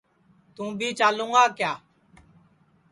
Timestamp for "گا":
1.33-1.43